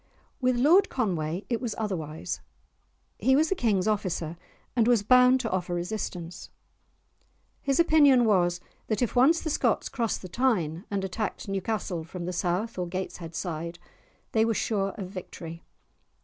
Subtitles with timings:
[0.41, 2.41] With Lord Conway it was otherwise;
[3.19, 4.35] he was the King's officer,
[4.75, 6.49] and was bound to offer resistance.
[7.61, 12.25] His opinion was that if once the Scots crossed the Tyne, and attacked Newcastle from
[12.25, 13.77] the south or Gateshead side,
[14.31, 15.61] they were sure of victory.